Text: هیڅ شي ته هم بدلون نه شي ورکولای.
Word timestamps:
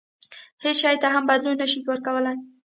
هیڅ 0.63 0.77
شي 0.81 0.95
ته 1.01 1.07
هم 1.13 1.23
بدلون 1.29 1.55
نه 1.61 1.67
شي 1.71 1.79
ورکولای. 1.89 2.37